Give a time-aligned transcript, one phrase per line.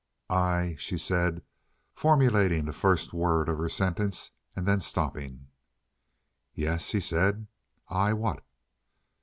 [0.31, 1.43] "I—" she said,
[1.93, 5.49] formulating the first word of her sentence, and then stopping.
[6.55, 7.45] "Yes," he said.
[7.87, 8.43] "I—what?"